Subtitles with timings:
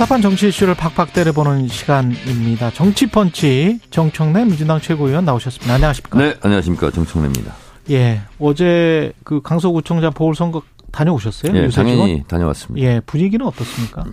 [0.00, 2.70] 답답한 정치 이슈를 팍팍 때려보는 시간입니다.
[2.70, 5.74] 정치펀치 정청래 민주당 최고위원 나오셨습니다.
[5.74, 6.18] 안녕하십니까?
[6.18, 7.54] 네, 안녕하십니까 정청래입니다.
[7.90, 11.54] 예, 어제 그 강서구청장 보궐선거 다녀오셨어요?
[11.54, 11.98] 예, 유세직원?
[11.98, 12.86] 당연히 다녀왔습니다.
[12.86, 14.06] 예, 분위기는 어떻습니까?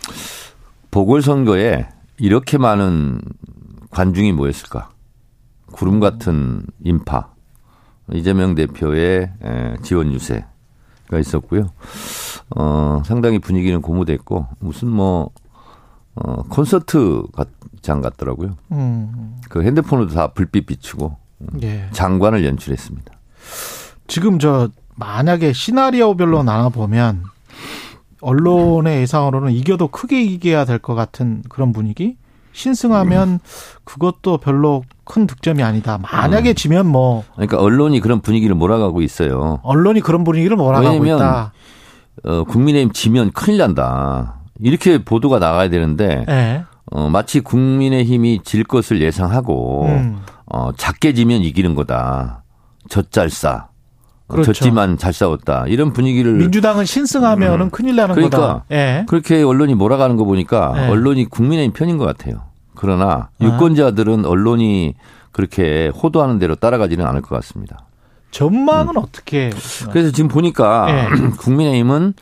[0.90, 3.20] 보궐선거에 이렇게 많은
[3.90, 4.88] 관중이 모였을까?
[5.72, 7.28] 구름 같은 인파,
[8.14, 11.70] 이재명 대표의 에, 지원 유세가 있었고요.
[12.56, 15.30] 어, 상당히 분위기는 고무됐고 무슨 뭐
[16.14, 18.56] 어, 콘서트장 같더라고요.
[18.72, 21.16] 음, 그 핸드폰으로 다 불빛 비추고
[21.62, 21.88] 예.
[21.92, 23.12] 장관을 연출했습니다.
[24.06, 27.22] 지금 저 만약에 시나리오별로 나눠 보면
[28.20, 32.16] 언론의 예상으로는 이겨도 크게 이겨야 될 것 같은 그런 분위기.
[32.54, 33.40] 신승하면
[33.84, 35.98] 그것도 별로 큰 득점이 아니다.
[35.98, 39.60] 만약에 지면 뭐 그러니까 언론이 그런 분위기를 몰아가고 있어요.
[39.62, 41.52] 언론이 그런 분위기를 몰아가고 있다.
[42.24, 44.40] 어, 국민의힘 지면 큰일 난다.
[44.60, 46.64] 이렇게 보도가 나가야 되는데 예.
[46.92, 50.18] 어, 마치 국민의힘이 질 것을 예상하고 음.
[50.46, 52.44] 어, 작게 지면 이기는 거다.
[52.88, 53.68] 젖잘싸.
[54.28, 54.52] 어, 그렇죠.
[54.52, 55.66] 졌지만 잘 싸웠다.
[55.68, 58.64] 이런 분위기를 민주당은 신승하면은 큰일 나는 그러니까 거다.
[58.70, 59.04] 예.
[59.08, 60.88] 그렇게 언론이 몰아가는 거 보니까 네.
[60.88, 62.42] 언론이 국민의힘 편인 것 같아요.
[62.74, 63.28] 그러나 아.
[63.40, 64.94] 유권자들은 언론이
[65.32, 67.86] 그렇게 호도하는 대로 따라가지는 않을 것 같습니다.
[68.32, 69.50] 전망은 어떻게?
[69.92, 71.08] 그래서 지금 보니까 네.
[71.38, 72.14] 국민의힘은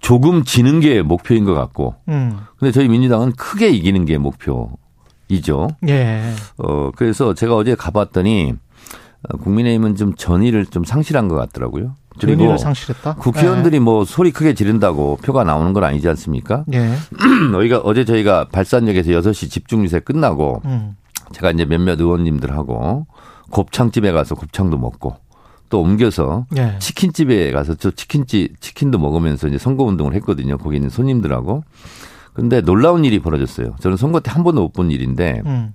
[0.00, 2.38] 조금 지는 게 목표인 것 같고 음.
[2.58, 5.68] 근데 저희 민주당은 크게 이기는 게 목표이죠.
[5.88, 6.32] 예.
[6.56, 8.54] 어, 그래서 제가 어제 가봤더니
[9.28, 11.94] 어, 국민의힘은 좀 전의를 좀 상실한 것 같더라고요.
[12.20, 13.14] 그리고 전의를 상실했다.
[13.16, 16.64] 국회의원들이 뭐 소리 크게 지른다고 표가 나오는 건 아니지 않습니까?
[16.72, 16.94] 예.
[17.52, 20.96] 저희가 어제 저희가 발산역에서 6시 집중유세 끝나고 음.
[21.32, 23.06] 제가 이제 몇몇 의원님들하고
[23.50, 25.16] 곱창집에 가서 곱창도 먹고
[25.68, 26.76] 또 옮겨서 예.
[26.78, 30.58] 치킨집에 가서 저 치킨집 치킨도 먹으면서 이제 선거 운동을 했거든요.
[30.58, 31.62] 거기 있는 손님들하고.
[32.34, 33.74] 근데 놀라운 일이 벌어졌어요.
[33.80, 35.72] 저는 선거 때 한 번도 못 본 일인데 음.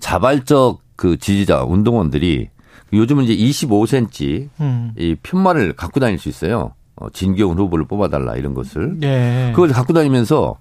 [0.00, 2.48] 자발적 그 지지자 운동원들이
[2.92, 4.92] 요즘은 이제 25cm 음.
[4.96, 6.72] 이 편말을 갖고 다닐 수 있어요.
[6.96, 9.50] 어, 진경훈 후보를 뽑아달라 이런 것을 예.
[9.54, 10.56] 그걸 갖고 다니면서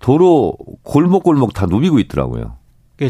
[0.00, 2.56] 도로 골목골목 다 누비고 있더라고요.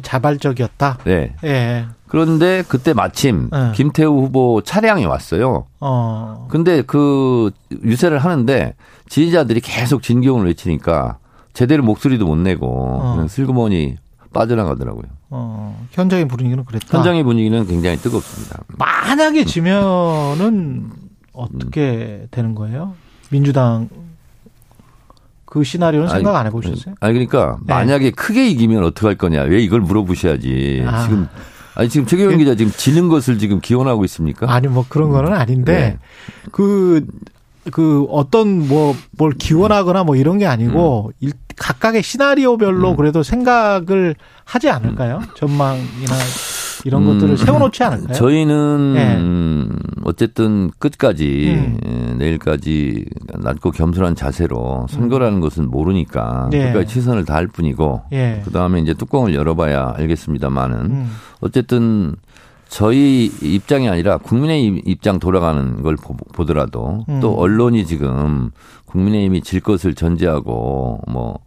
[0.00, 0.98] 자발적이었다.
[1.04, 1.34] 네.
[1.44, 1.86] 예.
[2.06, 3.72] 그런데 그때 마침 네.
[3.74, 5.66] 김태우 후보 차량이 왔어요.
[5.80, 6.46] 어.
[6.50, 7.50] 근데 그
[7.82, 8.74] 유세를 하는데
[9.08, 11.18] 지지자들이 계속 진경을 외치니까
[11.54, 12.68] 제대로 목소리도 못 내고
[13.00, 13.26] 어.
[13.28, 13.96] 슬그머니
[14.32, 15.04] 빠져나가더라고요.
[15.30, 15.86] 어.
[15.92, 16.98] 현장의 분위기는 그랬다.
[16.98, 18.62] 현장의 분위기는 굉장히 뜨겁습니다.
[18.78, 20.90] 만약에 지면은
[21.32, 22.94] 어떻게 되는 거예요?
[23.30, 23.88] 민주당
[25.52, 26.94] 그 시나리오는 생각 안 해보셨어요?
[27.00, 27.74] 아니 그러니까 네.
[27.74, 29.42] 만약에 크게 이기면 어떻게 할 거냐?
[29.42, 30.82] 왜 이걸 물어보셔야지.
[30.86, 31.02] 아.
[31.02, 31.28] 지금
[31.74, 34.50] 아니 지금 최경영 기자 지금 지는 것을 지금 기원하고 있습니까?
[34.50, 35.98] 아니 뭐 그런 거는 아닌데 네.
[36.52, 37.04] 그,
[37.70, 41.12] 그 어떤 뭐 뭘 기원하거나 뭐 이런 게 아니고 음.
[41.20, 44.14] 일- 각각의 시나리오별로 그래도 생각을
[44.44, 45.20] 하지 않을까요?
[45.36, 46.14] 전망이나
[46.84, 47.06] 이런 음.
[47.14, 48.12] 것들을 세워놓지 않을까요?
[48.14, 49.16] 저희는 네.
[49.16, 51.78] 음, 어쨌든 끝까지 음.
[51.86, 53.04] 예, 내일까지
[53.38, 56.72] 낮고 겸손한 자세로 선거라는 것은 모르니까 네.
[56.72, 58.42] 끝까지 최선을 다할 뿐이고 예.
[58.44, 61.10] 그 다음에 이제 뚜껑을 열어봐야 알겠습니다만은 음.
[61.40, 62.16] 어쨌든
[62.68, 67.20] 저희 입장이 아니라 국민의 입장 돌아가는 걸 보- 보더라도 음.
[67.20, 68.50] 또 언론이 지금
[68.86, 71.38] 국민의힘이 질 것을 전제하고 뭐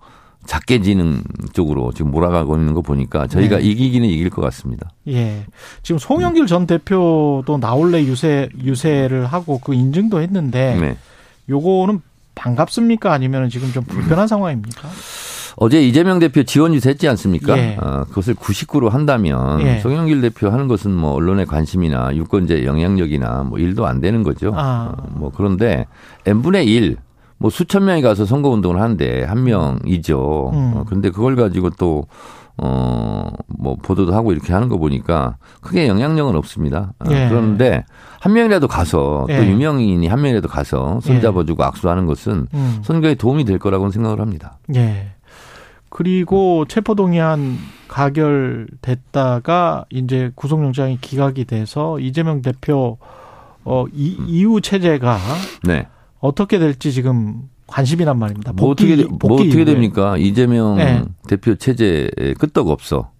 [0.45, 1.21] 작게 지는
[1.53, 3.63] 쪽으로 지금 몰아가고 있는 거 보니까 저희가 네.
[3.63, 4.89] 이기기는 이길 것 같습니다.
[5.07, 5.45] 예.
[5.83, 10.97] 지금 송영길 전 대표도 나올래 유세 유세를 하고 그 인증도 했는데 네.
[11.49, 12.01] 요거는
[12.35, 13.11] 반갑습니까?
[13.11, 14.89] 아니면 지금 좀 불편한 상황입니까?
[15.57, 17.57] 어제 이재명 대표 지원 유세했지 않습니까?
[17.57, 17.77] 예.
[17.79, 19.79] 어, 그것을 99로 한다면 예.
[19.79, 24.51] 송영길 대표 하는 것은 뭐 언론의 관심이나 유권자의 영향력이나 뭐 일도 안 되는 거죠.
[24.53, 24.93] 아.
[24.97, 25.87] 어, 뭐 그런데
[26.25, 26.97] n분의 1,
[27.37, 30.51] 뭐 수천 명이 가서 선거 운동을 하는데 한 명이죠.
[30.53, 30.73] 음.
[30.75, 32.07] 어, 근데 그걸 가지고 또
[32.57, 36.93] 어, 뭐, 보도도 하고 이렇게 하는 거 보니까 크게 영향력은 없습니다.
[36.99, 37.27] 어, 예.
[37.27, 37.83] 그런데
[38.21, 39.37] 한 명이라도 가서 예.
[39.37, 42.79] 또 유명인이 한 명이라도 가서 손잡아주고 악수하는 것은 음.
[42.83, 44.57] 선거에 도움이 될 거라고는 생각을 합니다.
[44.75, 45.11] 예.
[45.89, 52.97] 그리고 체포동의안 가결됐다가 이제 구속영장이 기각이 돼서 이재명 대표
[53.63, 55.17] 어 이, 이후 체제가
[55.63, 55.87] 네.
[56.25, 58.53] 어떻게 될지 지금 관심이란 말입니다.
[58.53, 59.65] 뭐 복귀, 어떻게 뭐 복귀 어떻게 이후에.
[59.65, 60.17] 됩니까?
[60.17, 61.03] 이재명 네.
[61.27, 63.11] 대표 체제에 끄떡 없어.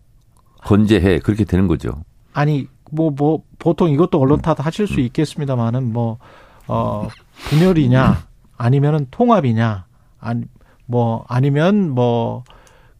[0.63, 2.03] 건재해 그렇게 되는 거죠.
[2.33, 7.09] 아니 뭐뭐 보통 이것도 언론 탓 하실 수 있겠습니다만은 뭐어
[7.49, 8.23] 분열이냐
[8.57, 9.85] 아니면은 통합이냐
[10.19, 10.43] 아니
[10.85, 12.43] 뭐 아니면 뭐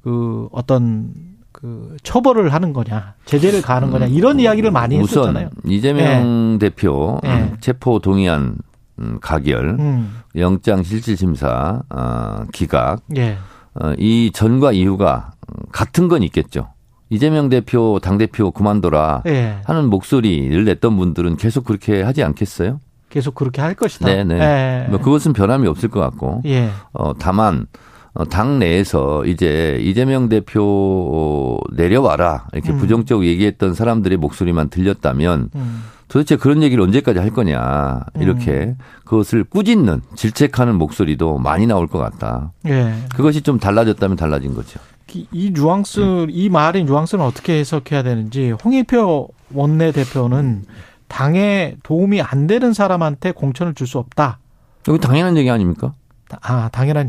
[0.06, 1.12] 그 어떤
[1.52, 5.50] 그 처벌을 하는 거냐 제재를 가하는 거냐 이런 이야기를 많이 우선 했었잖아요.
[5.66, 7.52] 이재명 대표 네.
[7.60, 8.56] 체포 동의안
[9.00, 10.22] 음, 가결, 음.
[10.36, 13.38] 영장 실질 심사 어, 기각 예.
[13.74, 15.32] 어, 이 전과 이후가
[15.72, 16.70] 같은 건 있겠죠.
[17.10, 19.58] 이재명 대표 당 대표 그만둬라 예.
[19.66, 22.80] 하는 목소리를 냈던 분들은 계속 그렇게 하지 않겠어요?
[23.10, 24.06] 계속 그렇게 할 것이다.
[24.06, 24.40] 네네.
[24.40, 24.88] 예.
[24.90, 26.70] 뭐 그것은 변함이 없을 것 같고, 예.
[26.94, 27.68] 어, 다만
[28.16, 32.78] 어, 당 내에서 이제 이재명 대표 내려와라 이렇게 음.
[32.78, 35.84] 부정적으로 얘기했던 사람들의 목소리만 들렸다면 음.
[36.08, 38.76] 도대체 그런 얘기를 언제까지 할 거냐 이렇게
[39.06, 42.52] 그것을 꾸짖는 질책하는 목소리도 많이 나올 것 같다.
[42.68, 42.94] 예.
[43.16, 44.80] 그것이 좀 달라졌다면 달라진 거죠.
[45.14, 50.64] 이- 이 뉘앙스, 이 말의 뉘앙스는 어떻게 해석해야 되는지 홍익표 원내 대표는
[51.08, 54.40] 당에 도움이 안 되는 사람한테 공천을 줄 수 없다.
[54.88, 55.94] 이거 당연한 얘기 아닙니까?
[56.42, 57.08] 아, 당연한.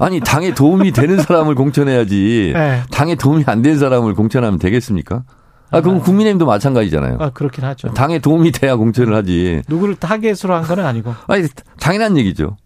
[0.00, 2.82] 아니 당에 도움이 되는 사람을 공천해야지 네.
[2.90, 5.22] 당에 도움이 안 되는 사람을 공천하면 되겠습니까?
[5.70, 7.16] 아 그럼 국민의힘도 마찬가지잖아요.
[7.20, 7.92] 아, 그렇긴 하죠.
[7.94, 9.62] 당에 도움이 돼야 공천을 하지.
[9.68, 11.14] 누구를 타겟으로 한 건 아니고.
[11.26, 11.46] 아니
[11.80, 12.56] 당연한 얘기죠.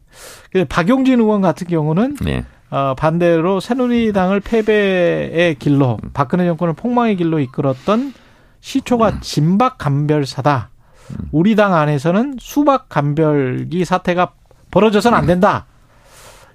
[0.53, 2.45] 근데 박용진 의원 같은 경우는 네.
[2.71, 8.13] 어, 반대로 새누리당을 패배의 길로 박근혜 정권을 폭망의 길로 이끌었던
[8.61, 10.69] 시초가 진박 감별사다.
[11.33, 14.33] 우리 당 안에서는 수박 감별기 사태가
[14.71, 15.67] 벌어져서는 안 된다.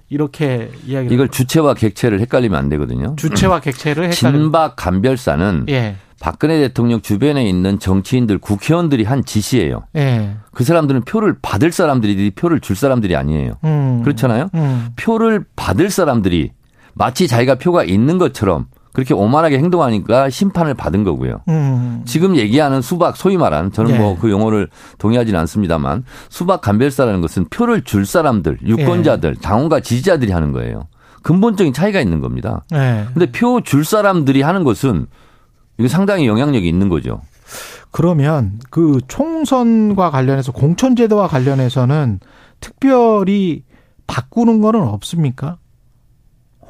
[0.08, 3.16] 이렇게 이야기를 이걸 주체와 객체를 헷갈리면 안 되거든요.
[3.16, 4.38] 주체와 객체를 헷갈려.
[4.38, 5.96] 진박 감별사는 예.
[6.20, 9.84] 박근혜 대통령 주변에 있는 정치인들, 국회의원들이 한 지시예요.
[9.96, 10.36] 예.
[10.52, 13.52] 그 사람들은 표를 받을 사람들이 표를 줄 사람들이 아니에요.
[13.64, 14.02] 음.
[14.02, 14.48] 그렇잖아요.
[14.54, 14.88] 음.
[14.96, 16.52] 표를 받을 사람들이
[16.94, 21.42] 마치 자기가 표가 있는 것처럼 그렇게 오만하게 행동하니까 심판을 받은 거고요.
[21.48, 22.00] 음.
[22.06, 23.98] 지금 얘기하는 수박 소위 말하는 저는 예.
[23.98, 28.66] 뭐그 용어를 동의하지는 않습니다만 수박 감별사라는 것은 표를 줄 사람들, 예.
[28.68, 30.88] 유권자들, 당원과 지지자들이 하는 거예요.
[31.22, 32.62] 근본적인 차이가 있는 겁니다.
[32.72, 33.04] 예.
[33.12, 35.06] 근데 표 줄 사람들이 하는 것은
[35.78, 37.20] 이거 상당히 영향력이 있는 거죠.
[37.90, 42.20] 그러면 그 총선과 관련해서 공천제도와 관련해서는
[42.60, 43.62] 특별히
[44.06, 45.58] 바꾸는 거는 없습니까?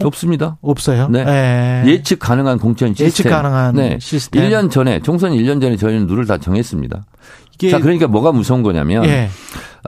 [0.05, 0.59] 없습니다.
[0.61, 1.09] 없어요.
[1.09, 1.25] 네.
[1.27, 1.91] 예.
[1.91, 3.07] 예측 가능한 공천 시스템.
[3.07, 3.99] 예측 가능한 네.
[4.01, 4.43] 시스템.
[4.43, 7.05] 1년 전에 총선 1년 전에 저희는 룰을 다 정했습니다.
[7.71, 9.31] 자, 그러니까 뭐가 무서운 거냐면 예.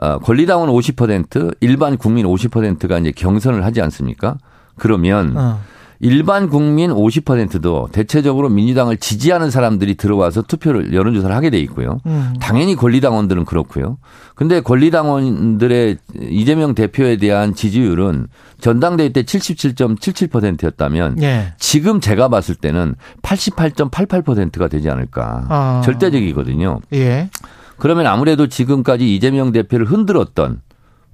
[0.01, 4.37] 어, 권리당원 50%, 일반 국민 50%가 이제 경선을 하지 않습니까?
[4.77, 5.59] 그러면 어.
[6.01, 11.99] 일반 국민 50%도 대체적으로 민주당을 지지하는 사람들이 들어와서 투표를 여론조사를 하게 돼 있고요.
[12.05, 12.33] 음.
[12.39, 13.97] 당연히 권리당원들은 그렇고요.
[14.35, 15.97] 근데 권리당원들의
[16.29, 18.27] 이재명 대표에 대한 지지율은
[18.61, 21.53] 전당대회 때 77.77%였다면 예.
[21.57, 25.45] 지금 제가 봤을 때는 88.88%가 되지 않을까.
[25.49, 25.81] 아.
[25.83, 26.79] 절대적이거든요.
[26.93, 27.29] 예.
[27.77, 30.61] 그러면 아무래도 지금까지 이재명 대표를 흔들었던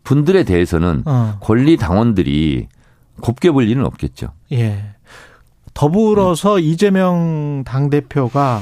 [0.03, 1.37] 분들에 대해서는 어.
[1.41, 2.67] 권리 당원들이
[3.21, 4.31] 곱게 볼 일은 없겠죠.
[4.51, 4.83] 예.
[5.73, 8.61] 더불어서 이재명 당대표가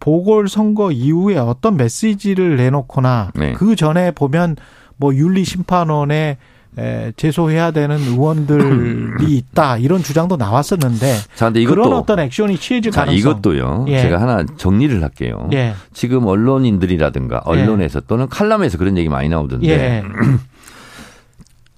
[0.00, 3.52] 보궐선거 이후에 어떤 메시지를 내놓거나 네.
[3.52, 4.56] 그 전에 보면
[4.96, 6.36] 뭐 윤리심판원에
[6.76, 12.90] 에, 제소해야 되는 의원들이 있다 이런 주장도 나왔었는데 자, 근데 그런 이것도 어떤 액션이 취해질
[12.90, 13.84] 자, 가능성 이것도요.
[13.88, 14.02] 예.
[14.02, 15.48] 제가 하나 정리를 할게요.
[15.52, 15.74] 예.
[15.92, 20.02] 지금 언론인들이라든가 언론에서 또는 칼럼에서 그런 얘기 많이 나오던데 예.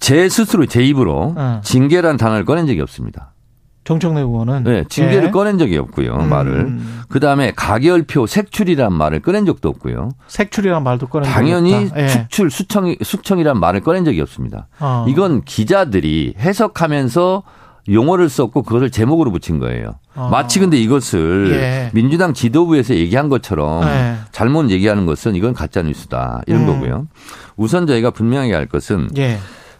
[0.01, 1.61] 제 스스로 제 입으로 어.
[1.65, 3.33] 징계라는 단어를 꺼낸 적이 없습니다.
[3.85, 5.31] 정청래 의원은 네, 징계를 예.
[5.31, 6.17] 꺼낸 적이 없고요.
[6.17, 6.29] 음.
[6.29, 6.79] 말을.
[7.09, 10.11] 그 다음에 가결표 색출이란 말을 꺼낸 적도 없고요.
[10.27, 11.89] 색출이란 말도 꺼낸 당연히.
[11.97, 12.09] 예.
[12.09, 14.67] 축출 수청 수청이란 말을 꺼낸 적이 없습니다.
[14.81, 15.07] 어.
[15.09, 17.45] 이건 기자들이 해석하면서
[17.89, 19.93] 용어를 썼고 그것을 제목으로 붙인 거예요.
[20.17, 20.31] 어.
[20.33, 21.91] 마치 근데 이것을 예.
[21.95, 24.17] 민주당 지도부에서 얘기한 것처럼 예.
[24.33, 26.67] 잘못 얘기하는 것은 이건 가짜 뉴스다 이런 음.
[26.67, 27.07] 거고요.
[27.57, 29.39] 우선 저희가 분명하게 할 것은 예.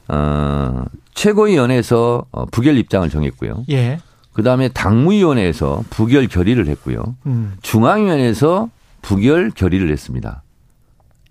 [0.09, 0.85] 어,
[1.15, 3.65] 최고위원회에서 어, 부결 입장을 정했고요.
[3.71, 3.99] 예.
[4.33, 7.17] 그 다음에 당무위원회에서 부결 결의를 했고요.
[7.27, 7.57] 음.
[7.63, 8.69] 중앙위원회에서
[9.03, 10.43] 부결 결의를 했습니다.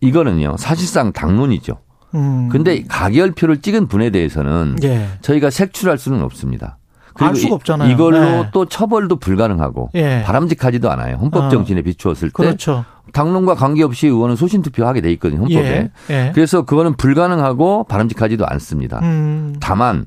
[0.01, 1.77] 이거는요 사실상 당론이죠.
[2.15, 2.49] 음.
[2.49, 5.07] 근데 가결표를 찍은 분에 대해서는 예.
[5.21, 6.77] 저희가 색출할 수는 없습니다.
[7.15, 7.91] 알 수가 이- 없잖아요.
[7.91, 8.49] 이걸로 네.
[8.51, 10.21] 또 처벌도 불가능하고 예.
[10.25, 11.17] 바람직하지도 않아요.
[11.17, 11.49] 헌법 어.
[11.49, 12.85] 정신에 비추었을 때 그렇죠.
[13.13, 15.41] 당론과 관계없이 의원은 소신 투표하게 돼 있거든요.
[15.41, 15.89] 헌법에.
[16.09, 16.13] 예.
[16.13, 16.31] 예.
[16.33, 18.99] 그래서 그거는 불가능하고 바람직하지도 않습니다.
[19.03, 19.55] 음.
[19.61, 20.05] 다만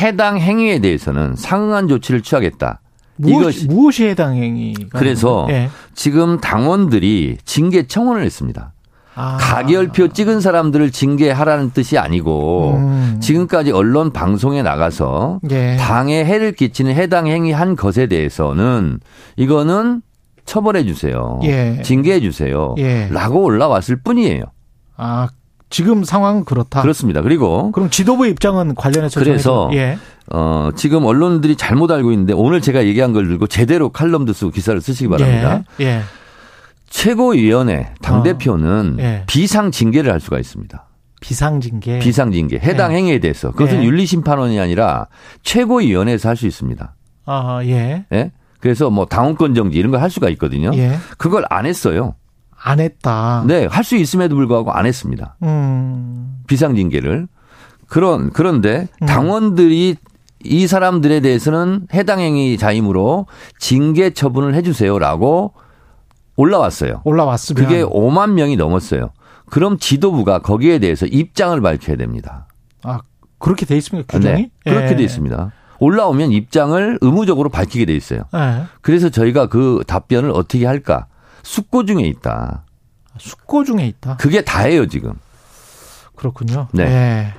[0.00, 2.80] 해당 행위에 대해서는 상응한 조치를 취하겠다.
[3.20, 4.98] 무엇, 무엇이 해당 행위가?
[4.98, 5.68] 그래서 예.
[5.94, 8.72] 지금 당원들이 징계 청원을 했습니다.
[9.20, 9.36] 아.
[9.40, 13.18] 가결표 찍은 사람들을 징계하라는 뜻이 아니고 음.
[13.20, 15.76] 지금까지 언론 방송에 나가서 예.
[15.76, 19.00] 당에 해를 끼치는 해당 행위한 것에 대해서는
[19.36, 20.02] 이거는
[20.44, 21.40] 처벌해 주세요.
[21.42, 21.82] 예.
[21.82, 22.76] 징계해 주세요.
[22.78, 23.08] 예.
[23.10, 24.44] 라고 올라왔을 뿐이에요.
[24.96, 25.28] 아,
[25.68, 26.80] 지금 상황은 그렇다.
[26.82, 27.20] 그렇습니다.
[27.20, 29.98] 그리고 그럼 지도부 입장은 관련해서 그래서 예.
[30.30, 34.80] 어, 지금 언론들이 잘못 알고 있는데 오늘 제가 얘기한 걸 들고 제대로 칼럼도 쓰고 기사를
[34.80, 35.64] 쓰시기 바랍니다.
[35.80, 35.84] 예.
[35.84, 36.02] 예.
[36.90, 39.02] 최고위원회 당대표는 어.
[39.02, 39.24] 예.
[39.26, 40.84] 비상 징계를 할 수가 있습니다.
[41.20, 41.98] 비상징계.
[41.98, 42.96] 비상 징계 해당 예.
[42.96, 43.84] 행위에 대해서 그것은 예.
[43.86, 45.06] 윤리심판원이 아니라
[45.42, 46.94] 최고위원회에서 할 수 있습니다.
[47.26, 48.04] 아, 예.
[48.12, 48.32] 예?
[48.60, 50.70] 그래서 뭐 당원권 정지 이런 걸 할 수가 있거든요.
[50.74, 50.96] 예.
[51.18, 52.14] 그걸 안 했어요.
[52.60, 53.44] 안 했다.
[53.46, 55.36] 네, 할 수 있음에도 불구하고 안 했습니다.
[55.42, 56.38] 음.
[56.46, 57.28] 비상 징계를.
[57.88, 59.06] 그런 그런데 음.
[59.06, 59.96] 당원들이
[60.44, 63.26] 이 사람들에 대해서는 해당 행위 자임으로
[63.58, 65.54] 징계 처분을 해 주세요라고
[66.38, 67.02] 올라왔어요.
[67.04, 69.10] 올라왔으면 그게 5만 명이 넘었어요.
[69.50, 72.46] 그럼 지도부가 거기에 대해서 입장을 밝혀야 됩니다.
[72.84, 73.00] 아,
[73.38, 74.16] 그렇게 돼 있습니까?
[74.18, 74.42] 규정이?
[74.42, 74.96] 네, 그렇게 예.
[74.96, 75.52] 돼 있습니다.
[75.80, 78.22] 올라오면 입장을 의무적으로 밝히게 돼 있어요.
[78.34, 78.64] 예.
[78.82, 81.06] 그래서 저희가 그 답변을 어떻게 할까?
[81.42, 82.64] 숙고 중에 있다.
[83.18, 84.16] 숙고 중에 있다.
[84.16, 85.14] 그게 다예요, 지금.
[86.14, 86.68] 그렇군요.
[86.72, 86.84] 네.
[86.84, 87.34] 예.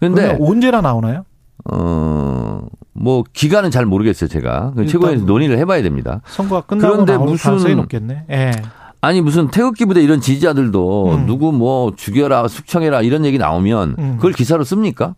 [0.00, 1.24] 그러면 언제나 나오나요?
[1.70, 4.72] 어, 뭐 기간은 잘 모르겠어요, 제가.
[4.76, 6.20] 그 최고위에서 논의를 해 봐야 됩니다.
[6.26, 8.24] 선거가 끝나고 그런데 무슨- 높겠네.
[8.30, 8.52] 예.
[9.00, 11.26] 아니 무슨 태극기 부대 이런 지지자들도 음.
[11.26, 14.12] 누구 뭐 죽여라, 숙청해라 이런 얘기 나오면 음.
[14.16, 15.14] 그걸 기사로 씁니까?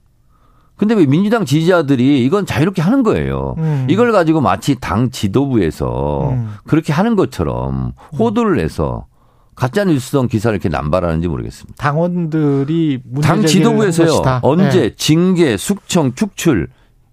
[0.77, 3.55] 근데 왜 민주당 지지자들이 이건 자유롭게 하는 거예요.
[3.59, 3.87] 음.
[3.89, 6.55] 이걸 가지고 마치 당 지도부에서 음.
[6.67, 9.07] 그렇게 하는 것처럼 호도를 내서
[9.55, 11.75] 가짜 뉴스성 기사를 이렇게 남발하는지 모르겠습니다.
[11.83, 14.41] 당원들이 당 지도부에서요.
[14.43, 14.95] 언제 예.
[14.95, 16.69] 징계, 숙청, 축출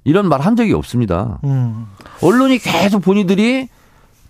[0.08, 1.38] 이런 말 한 적이 없습니다.
[1.44, 1.86] 음.
[2.22, 3.68] 언론이 계속 본인들이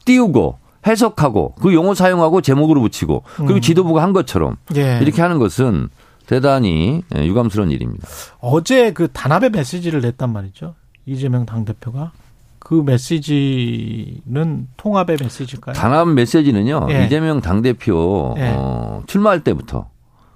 [0.05, 0.57] 띄우고
[0.88, 3.62] 해석하고 그 용어 사용하고 제목으로 붙이고 그리고 음.
[3.62, 4.98] 지도부가 한 것처럼 예.
[5.01, 5.89] 이렇게 하는 것은
[6.25, 8.07] 대단히 예, 유감스러운 일입니다.
[8.39, 10.74] 어제 그 단합의 메시지를 냈단 말이죠.
[11.05, 12.12] 이재명 당대표가.
[12.60, 15.74] 그 메시지는 통합의 메시지일까요?
[15.75, 16.88] 단합 메시지는요.
[16.89, 17.05] 예.
[17.05, 18.53] 이재명 당대표 예.
[18.55, 19.89] 어, 출마할 때부터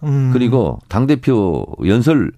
[0.04, 0.30] 음.
[0.34, 2.32] 그리고 당대표 연설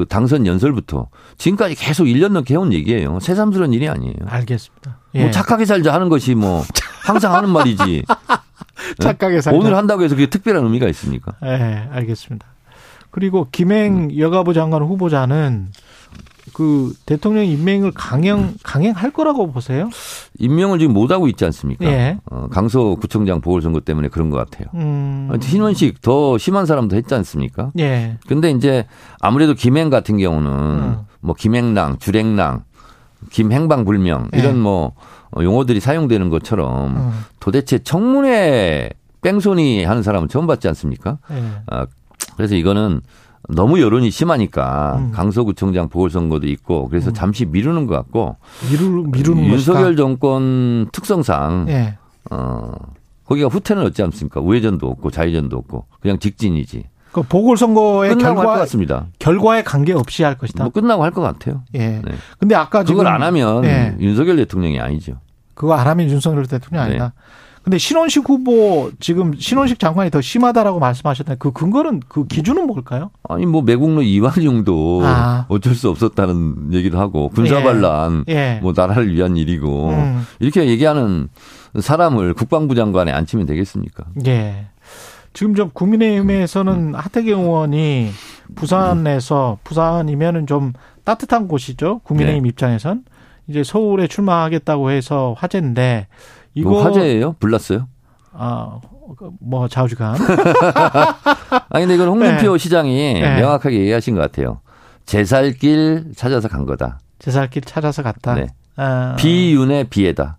[0.00, 3.20] 그 당선 연설부터 지금까지 계속 1년 넘게 해온 얘기예요.
[3.20, 4.14] 새삼스러운 일이 아니에요.
[4.24, 4.96] 알겠습니다.
[5.14, 5.22] 예.
[5.24, 6.64] 뭐 착하게 살자 하는 것이 뭐
[7.04, 8.04] 항상 하는 말이지.
[8.98, 9.58] 착하게 살자.
[9.58, 11.34] 오늘 한다고 해서 그게 특별한 의미가 있습니까?
[11.44, 12.46] 예, 알겠습니다.
[13.10, 15.68] 그리고 김행 여가부 장관 후보자는
[16.60, 19.88] 그 대통령 임명을 강행 강행할 거라고 보세요?
[20.38, 21.86] 임명을 지금 못 하고 있지 않습니까?
[21.86, 22.18] 예.
[22.30, 24.68] 어, 강서구청장 보궐선거 때문에 그런 것 같아요.
[24.74, 25.30] 음.
[25.40, 27.70] 신원식 더 심한 사람도 했지 않습니까?
[27.78, 28.18] 예.
[28.28, 28.84] 근데 이제
[29.20, 30.98] 아무래도 김행 같은 경우는 음.
[31.20, 32.64] 뭐 김행랑, 주랭랑,
[33.30, 34.58] 김행방불명 이런 예.
[34.58, 34.92] 뭐
[35.30, 37.10] 어, 용어들이 사용되는 것처럼 음.
[37.40, 38.90] 도대체 청문회
[39.22, 41.16] 뺑소니 하는 사람은 처음 봤지 않습니까?
[41.30, 41.42] 예.
[41.68, 41.86] 아,
[42.36, 43.00] 그래서 이거는
[43.54, 45.10] 너무 여론이 심하니까 음.
[45.12, 48.36] 강서구청장 보궐선거도 있고 그래서 잠시 미루는 것 같고
[48.70, 49.96] 미루 미루는 윤석열 것이다.
[50.02, 51.98] 정권 특성상 예.
[52.30, 52.72] 어
[53.26, 54.40] 거기가 후퇴는 없지 않습니까?
[54.40, 56.84] 우회전도 없고 좌회전도 없고 그냥 직진이지.
[57.12, 59.06] 그 보궐선거의 끝나고 할것 결과 같습니다.
[59.18, 60.62] 결과에 관계 없이 할 것이다.
[60.64, 61.62] 뭐 끝나고 할 것 같아요.
[61.74, 61.78] 예.
[61.88, 62.02] 네.
[62.38, 63.96] 근데 아까 그걸 안 하면 예.
[63.98, 65.14] 윤석열 대통령이 아니죠.
[65.54, 66.90] 그거 안 하면 윤석열 대통령 네.
[66.90, 67.12] 아니다.
[67.62, 73.10] 근데 신원식 후보 지금 신원식 장관이 더 심하다라고 말씀하셨는데 그 근거는 그 기준은 뭘까요?
[73.28, 75.44] 아니 뭐 매국노 이완용도 아.
[75.48, 78.58] 어쩔 수 없었다는 얘기도 하고 군사 반란 예.
[78.62, 80.26] 뭐 나라를 위한 일이고 음.
[80.38, 81.28] 이렇게 얘기하는
[81.78, 84.04] 사람을 국방부 장관에 앉히면 되겠습니까?
[84.26, 84.66] 예.
[85.32, 88.10] 지금 좀 국민의힘에서는 하태경 의원이
[88.56, 90.72] 부산에서 부산이면은 좀
[91.04, 92.00] 따뜻한 곳이죠.
[92.04, 92.48] 국민의힘 네.
[92.48, 93.04] 입장에선
[93.46, 96.06] 이제 서울에 출마하겠다고 해서 화제인데
[96.54, 97.34] 이거 이거 화제예요?
[97.38, 97.88] 불났어요?
[98.32, 98.78] 아
[99.40, 100.16] 뭐 좌우지간
[101.70, 102.58] 아니 근데 이건 홍준표 네.
[102.58, 103.40] 시장이 네.
[103.40, 104.60] 명확하게 얘기하신 것 같아요.
[105.06, 107.00] 제살길 찾아서 간 거다.
[107.18, 108.34] 제살길 찾아서 갔다.
[108.34, 108.46] 네.
[108.76, 110.38] 아, 비윤의 비애다.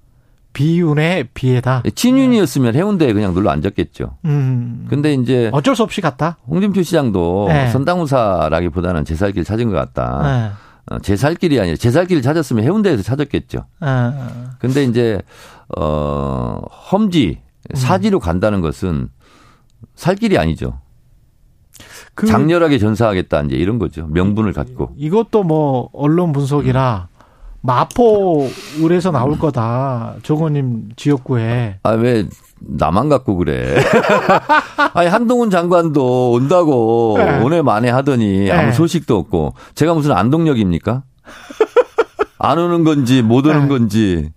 [0.53, 1.83] 비운의 비애다.
[1.95, 4.17] 친윤이었으면 해운대에 그냥 눌러 앉았겠죠.
[4.25, 4.85] 음.
[4.89, 6.37] 근데 이제 어쩔 수 없이 갔다.
[6.47, 7.69] 홍준표 시장도 네.
[7.69, 10.53] 선당우사라기보다는 제살길 찾은 것 같다.
[10.89, 10.95] 네.
[10.95, 13.65] 어, 제살길이 아니라 제 살길을 찾았으면 해운대에서 찾았겠죠.
[13.81, 15.21] 아, 근데 이제
[15.77, 16.59] 어
[16.91, 17.41] 험지
[17.73, 19.09] 사지로 간다는 것은
[19.95, 20.79] 살 길이 아니죠.
[22.13, 24.07] 그 장렬하게 전사하겠다 이제 이런 거죠.
[24.07, 24.93] 명분을 갖고.
[24.97, 27.07] 이것도 뭐 언론 분석이라
[27.61, 28.49] 마포
[28.83, 30.15] 을에서 나올 거다.
[30.23, 31.79] 조건님 지역구에.
[31.83, 32.27] 아 왜
[32.67, 33.77] 나만 갖고 그래?
[34.93, 37.39] 아니 한동훈 장관도 온다고 네.
[37.43, 38.51] 오늘 만에 하더니 네.
[38.51, 41.03] 아무 소식도 없고 제가 무슨 안동역입니까?
[42.39, 43.67] 안 오는 건지 못 오는 네.
[43.67, 44.29] 건지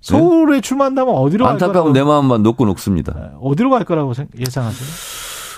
[0.00, 3.32] 서울에 출마한다면 어디로 갈 안타까운 내 마음만 놓고 녹습니다.
[3.40, 4.88] 어디로 갈 거라고 생- 예상하세요?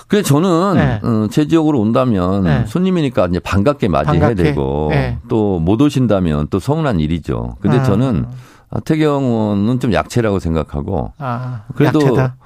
[0.08, 1.00] 그래 저는 네.
[1.02, 2.64] 어, 제 지역으로 온다면 네.
[2.68, 4.42] 손님이니까 이제 반갑게 맞이해야 반갑게.
[4.50, 5.18] 되고 네.
[5.28, 7.56] 또못 오신다면 또 서운한 일이죠.
[7.60, 7.82] 근데 아.
[7.82, 8.26] 저는
[8.70, 12.36] 하태경 의원은 좀 약체라고 생각하고 아, 그래도 약체다.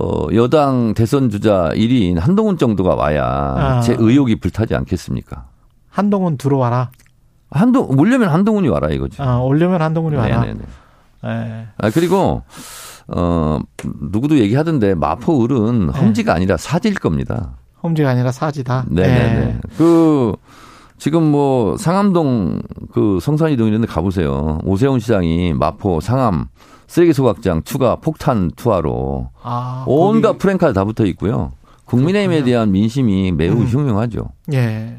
[0.00, 3.80] 어, 여당 대선 주자 1위인 한동훈 정도가 와야 아.
[3.82, 5.46] 제 의욕이 불타지 않겠습니까?
[5.90, 6.90] 한동훈 들어와라.
[7.50, 9.22] 한동 올려면 한동훈이 와라 이거죠.
[9.22, 10.40] 아, 올려면 한동훈이 와라.
[10.40, 10.60] 네네네.
[11.24, 11.66] 예.
[11.78, 12.42] 아 그리고
[13.08, 13.58] 어
[14.00, 15.92] 누구도 얘기하던데 마포 을은 네.
[15.92, 17.52] 험지가 아니라 사지일 겁니다.
[17.82, 18.86] 험지가 아니라 사지다.
[18.88, 19.46] 네네네.
[19.48, 19.60] 예.
[19.76, 20.34] 그
[21.02, 24.60] 지금 뭐 상암동 그 성산이동 이런 데 가보세요.
[24.62, 26.46] 오세훈 시장이 마포 상암
[26.86, 31.50] 쓰레기 소각장 추가 폭탄 투하로 아, 온갖 프랭카드 다 붙어 있고요.
[31.86, 32.44] 국민의힘에 그렇군요.
[32.52, 33.66] 대한 민심이 매우 음.
[33.66, 34.28] 흉흉하죠.
[34.52, 34.96] 예.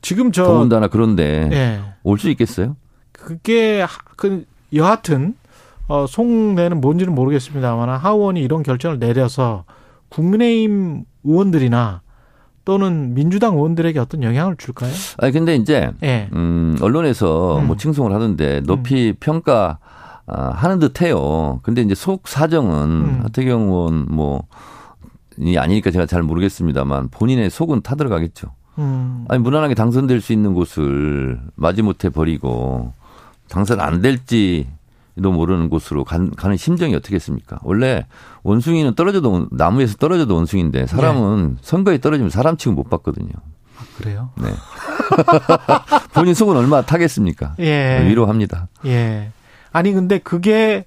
[0.00, 1.80] 지금 저 더군다나 그런데 예.
[2.04, 2.76] 올수 있겠어요?
[3.10, 5.34] 그게 하- 그 여하튼
[5.88, 9.64] 어 속내는 뭔지는 모르겠습니다만 하원이 이런 결정을 내려서
[10.08, 12.01] 국민의힘 의원들이나
[12.64, 14.92] 또는 민주당 의원들에게 어떤 영향을 줄까요?
[15.18, 16.28] 아니 근데 이제 예.
[16.32, 17.66] 음 언론에서 음.
[17.66, 19.78] 뭐 칭송을 하던데 높이 평가
[20.26, 21.60] 아, 하는 듯해요.
[21.62, 23.20] 근데 이제 속 사정은 음.
[23.24, 28.48] 하태경 의원 뭐이 아니니까 제가 잘 모르겠습니다만 본인의 속은 타들어가겠죠.
[28.78, 29.24] 음.
[29.28, 32.92] 아니 무난하게 당선될 수 있는 곳을 마지못해 버리고
[33.48, 34.68] 당선 안 될지
[35.20, 37.58] 도 모르는 곳으로 간, 가는 심정이 어떻겠습니까?
[37.64, 38.06] 원래
[38.44, 43.28] 원숭이는 떨어져도 원- 나무에서 떨어져도 원숭인데 사람은 선거에 떨어지면 사람 취급 못 받거든요.
[43.98, 44.30] 그래요?
[44.40, 44.48] 네.
[46.14, 47.56] 본인 속은 얼마나 타겠습니까?
[47.60, 48.04] 예.
[48.08, 48.68] 위로합니다.
[48.86, 49.30] 예.
[49.70, 50.84] 아니 근데 그게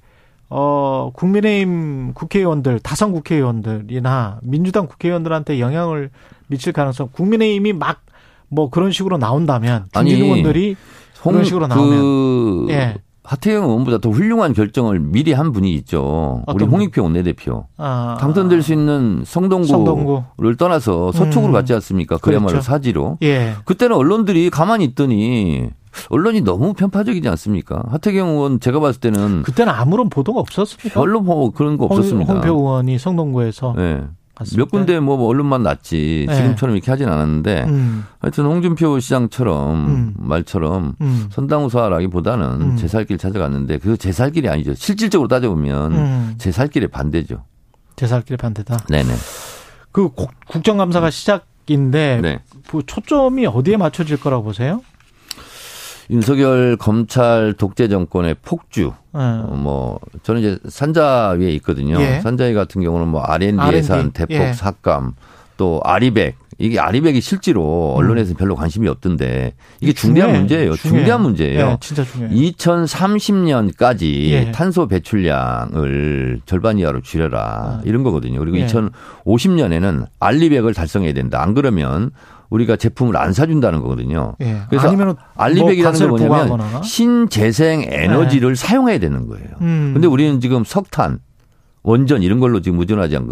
[0.50, 6.10] 어 국민의힘 국회의원들 다선 국회의원들이나 민주당 국회의원들한테 영향을
[6.48, 8.02] 미칠 가능성 국민의힘이 막
[8.48, 10.76] 뭐 그런 식으로 나온다면 중진 의원들이
[11.24, 12.96] 그런 식으로 나오면 그 예.
[13.26, 16.44] 하태경 의원보다 더 훌륭한 결정을 미리 한 분이 있죠.
[16.48, 16.64] 우리?
[16.66, 17.66] 홍익표 원내대표.
[17.78, 20.24] 아, 당선될 수 있는 성동구를 성동구.
[20.58, 21.54] 떠나서 서초구로 음.
[21.54, 22.18] 갔지 않습니까?
[22.18, 22.66] 그야말로 그렇죠.
[22.66, 23.18] 사지로.
[23.24, 23.54] 예.
[23.66, 25.70] 그때는 언론들이 가만히 있더니
[26.10, 27.84] 언론이 너무 편파적이지 않습니까?
[27.90, 31.00] 하태경 의원 제가 봤을 때는 그때는 아무런 보도가 없었습니까?
[31.00, 32.34] 별로 뭐 그런 거 홍- 없었습니다.
[32.34, 34.02] 홍표 의원이 성동구에서 네.
[34.36, 34.70] 갔을 몇 때.
[34.72, 36.36] 군데 뭐 언론만 났지 네.
[36.36, 40.14] 지금처럼 이렇게 하진 않았는데 음, 하여튼 홍준표 시장처럼 음.
[40.18, 42.76] 말처럼 음, 선당우사라기보다는 음.
[42.78, 44.74] 제살길 찾아갔는데 그제 살 길이 아니죠.
[44.76, 46.36] 실질적으로 따져보면 음.
[46.38, 47.44] 제살 길의 반대죠.
[47.96, 48.78] 제 살길 반대다.
[48.90, 49.14] 네네.
[49.94, 52.40] 그 국- 국정감사가 시작인데 네.
[52.68, 54.82] 그 초점이 어디에 맞춰질 거라고 보세요?
[56.10, 58.94] 윤석열 검찰 독재 정권의 폭주.
[59.16, 59.20] 예.
[59.20, 62.00] 어, 뭐 저는 이제 산자위에 있거든요.
[62.00, 62.20] 예.
[62.22, 63.58] 산자위 같은 경우는 뭐 R&D.
[63.74, 64.54] 예산 대폭 예.
[64.54, 65.14] 삭감
[65.58, 69.94] 또 아리백 이게 아리백이 실제로 언론에서는 별로 관심이 없던데 이게 음.
[69.94, 70.32] 중대한.
[70.34, 70.76] 문제예요.
[70.76, 71.00] 중요해요.
[71.00, 71.60] 중대한 문제예요.
[71.72, 72.36] 예, 진짜 중요해요.
[72.36, 74.52] 2030년까지 예.
[74.52, 77.82] 탄소 배출량을 절반 이하로 줄여라 아.
[77.84, 78.40] 이런 거거든요.
[78.40, 78.66] 그리고 예.
[78.68, 81.42] 2050년에는 알리백을 달성해야 된다.
[81.42, 82.12] 안 그러면
[82.50, 84.36] 우리가 제품을 안 사준다는 거거든요.
[84.42, 84.62] 예.
[84.70, 86.82] 그래서 아니면은 알리백이라는 게뭐 가스를 뭐냐면 부과하거나.
[86.84, 89.48] 신재생 에너지를 사용해야 되는 거예요.
[89.62, 89.92] 음.
[89.94, 91.20] 근데 우리는 지금 석탄,
[91.86, 93.30] 원전 이런 걸로 지금 의존하지 않,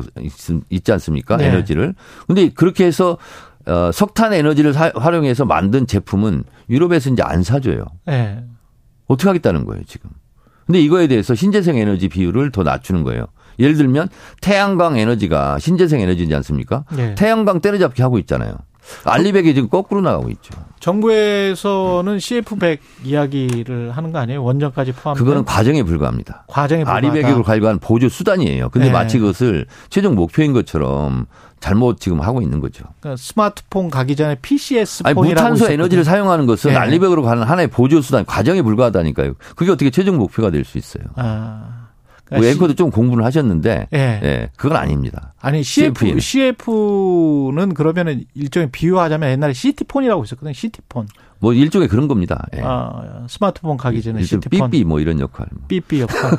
[0.69, 1.37] 있지 않습니까?
[1.37, 1.47] 네.
[1.47, 1.95] 에너지를.
[2.27, 3.17] 근데 그렇게 해서
[3.65, 7.85] 어, 석탄 에너지를 사- 활용해서 만든 제품은 유럽에서 이제 안 사줘요.
[8.09, 8.43] 예.
[9.07, 10.09] 어떻게 하겠다는 거예요, 지금.
[10.65, 13.25] 근데 이거에 대해서 신재생 에너지 비율을 더 낮추는 거예요.
[13.59, 14.07] 예를 들면
[14.41, 16.85] 태양광 에너지가 신재생 에너지지 않습니까?
[16.97, 17.15] 예.
[17.15, 18.55] 태양광 때려잡기 하고 있잖아요.
[19.05, 20.53] 알리백이 지금 거꾸로 나가고 있죠.
[20.79, 24.43] 정부에서는 CF100 이야기를 하는 거 아니에요?
[24.43, 26.43] 원전까지 포함된 그거는 과정에 불과합니다.
[26.47, 27.07] 과정에 불과하다.
[27.07, 28.69] 아리백으로 관리한 보조 수단이에요.
[28.69, 28.93] 근데 네.
[28.93, 31.25] 마치 그것을 최종 목표인 것처럼
[31.59, 32.83] 잘못 지금 하고 있는 거죠.
[32.99, 35.71] 그러니까 스마트폰 가기 전에 PCS 폰이라고 무탄소.
[35.71, 36.77] 에너지를 사용하는 것은 네.
[36.77, 39.35] 알리백으로 가는 하나의 보조 수단, 과정에 불과하다니까요.
[39.55, 41.03] 그게 어떻게 최종 목표가 될 수 있어요.
[41.15, 41.82] 아.
[42.29, 44.19] 뭐 그러니까 앵커도 좀 공부를 하셨는데, 시- 예.
[44.23, 45.33] 예, 그건 아닙니다.
[45.41, 46.19] 아니 CF CFM.
[46.19, 50.53] CF는 그러면은 일종의 비유하자면 옛날에 CT폰이라고 있었거든요.
[50.53, 51.07] CT폰.
[51.43, 52.45] 뭐 일종의 그런 겁니다.
[52.55, 52.61] 예.
[52.63, 54.71] 아, 스마트폰 가기 전에 CT폰.
[54.71, 55.45] 삐삐 뭐 이런 역할.
[55.67, 56.31] 삐삐 역할.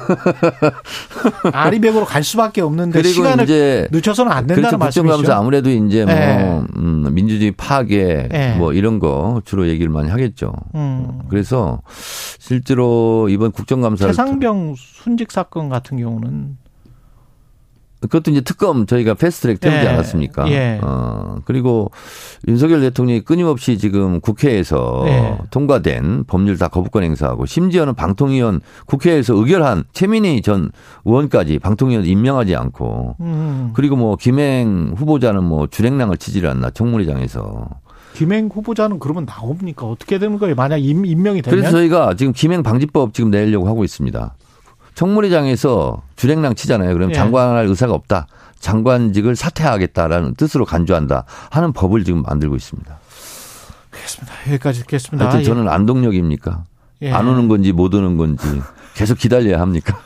[1.53, 4.79] 아리백으로 갈 수밖에 없는데 그리고 시간을 이제 늦춰서는 안 된다는 그렇죠.
[4.79, 5.17] 말씀이시죠.
[5.17, 6.63] 국정감사 아무래도 이제 뭐 예.
[6.77, 8.55] 음, 민주주의 파괴 예.
[8.57, 10.55] 뭐 이런 거 주로 얘기를 많이 하겠죠.
[10.75, 11.21] 음.
[11.29, 11.83] 그래서
[12.39, 16.57] 실제로 이번 국정감사를 최상병 순직 사건 같은 경우는
[18.09, 19.89] 그것도 이제 특검 저희가 패스트트랙 태우지 예.
[19.89, 20.51] 않았습니까?
[20.51, 20.81] 예.
[20.83, 21.91] 어, 그리고
[22.49, 25.39] 윤석열 대통령이 끊임없이 지금 국회에서 예.
[25.51, 30.71] 통과된 법률 다 거부권 행사하고 심지어는 방통위원 국회에서 의결한 최민희 전
[31.05, 33.71] 의원까지 방통위원 임명하지 않고 음.
[33.75, 37.69] 그리고 뭐 김행 후보자는 뭐 주랭랑을 치지를 않나 청문회장에서
[38.15, 39.87] 김행 후보자는 그러면 나옵니까?
[39.87, 40.55] 어떻게 되는 거예요?
[40.55, 44.35] 만약 임, 임명이 되면 그래서 저희가 지금 김행 방지법 지금 내려고 하고 있습니다.
[44.95, 46.95] 청문회장에서 주랭랑 치잖아요.
[46.95, 47.15] 그럼 예.
[47.15, 48.27] 장관할 의사가 없다.
[48.59, 52.99] 장관직을 사퇴하겠다라는 뜻으로 간주한다 하는 법을 지금 만들고 있습니다.
[53.93, 54.35] 알겠습니다.
[54.49, 55.25] 여기까지 듣겠습니다.
[55.27, 55.45] 하여튼 예.
[55.45, 56.65] 저는 안동역입니까?
[57.03, 57.13] 예.
[57.13, 58.63] 안 오는 건지 못 오는 건지
[58.95, 59.99] 계속 기다려야 합니까?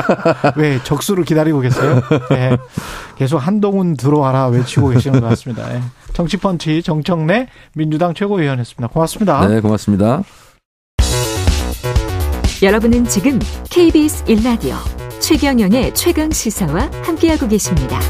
[0.56, 2.00] 왜 적수를 기다리고 계세요?
[2.32, 2.56] 예.
[3.16, 5.74] 계속 한동훈 들어와라 외치고 계시는 것 같습니다.
[5.74, 5.82] 예.
[6.14, 8.88] 정치펀치 정청래 민주당 최고위원이었습니다.
[8.88, 9.46] 고맙습니다.
[9.46, 10.22] 네, 고맙습니다.
[12.62, 13.38] 여러분은 지금
[13.70, 14.97] KBS 1라디오
[15.28, 18.00] 최경영의 최강 시사와 함께하고 계십니다.